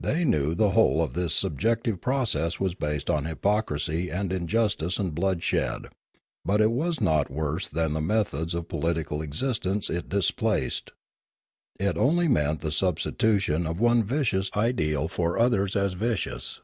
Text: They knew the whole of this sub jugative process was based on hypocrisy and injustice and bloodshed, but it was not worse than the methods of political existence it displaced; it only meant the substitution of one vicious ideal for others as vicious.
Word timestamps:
They 0.00 0.24
knew 0.24 0.56
the 0.56 0.70
whole 0.70 1.00
of 1.00 1.12
this 1.12 1.32
sub 1.32 1.60
jugative 1.60 2.00
process 2.00 2.58
was 2.58 2.74
based 2.74 3.08
on 3.08 3.24
hypocrisy 3.24 4.10
and 4.10 4.32
injustice 4.32 4.98
and 4.98 5.14
bloodshed, 5.14 5.82
but 6.44 6.60
it 6.60 6.72
was 6.72 7.00
not 7.00 7.30
worse 7.30 7.68
than 7.68 7.92
the 7.92 8.00
methods 8.00 8.52
of 8.52 8.66
political 8.66 9.22
existence 9.22 9.88
it 9.88 10.08
displaced; 10.08 10.90
it 11.78 11.96
only 11.96 12.26
meant 12.26 12.62
the 12.62 12.72
substitution 12.72 13.64
of 13.64 13.78
one 13.78 14.02
vicious 14.02 14.50
ideal 14.56 15.06
for 15.06 15.38
others 15.38 15.76
as 15.76 15.92
vicious. 15.92 16.60